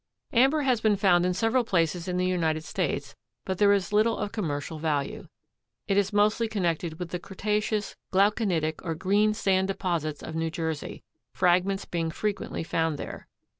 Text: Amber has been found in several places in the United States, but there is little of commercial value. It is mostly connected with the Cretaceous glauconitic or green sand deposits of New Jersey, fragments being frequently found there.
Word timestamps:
Amber 0.33 0.61
has 0.61 0.81
been 0.81 0.95
found 0.95 1.27
in 1.27 1.35
several 1.35 1.63
places 1.63 2.07
in 2.07 2.17
the 2.17 2.25
United 2.25 2.63
States, 2.63 3.15
but 3.45 3.59
there 3.59 3.71
is 3.71 3.93
little 3.93 4.17
of 4.17 4.31
commercial 4.31 4.79
value. 4.79 5.27
It 5.87 5.95
is 5.95 6.11
mostly 6.11 6.47
connected 6.47 6.97
with 6.97 7.09
the 7.09 7.19
Cretaceous 7.19 7.95
glauconitic 8.11 8.83
or 8.83 8.95
green 8.95 9.35
sand 9.35 9.67
deposits 9.67 10.23
of 10.23 10.33
New 10.33 10.49
Jersey, 10.49 11.03
fragments 11.35 11.85
being 11.85 12.09
frequently 12.09 12.63
found 12.63 12.97
there. 12.97 13.27